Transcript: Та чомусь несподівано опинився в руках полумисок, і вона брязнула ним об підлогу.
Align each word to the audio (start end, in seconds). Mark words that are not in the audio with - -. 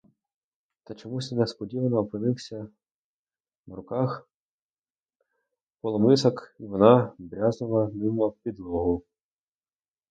Та 0.83 0.93
чомусь 0.95 1.31
несподівано 1.31 1.97
опинився 1.97 2.67
в 3.67 3.73
руках 3.73 4.29
полумисок, 5.81 6.55
і 6.59 6.63
вона 6.65 7.13
брязнула 7.19 7.87
ним 7.93 8.19
об 8.19 8.37
підлогу. 8.43 9.03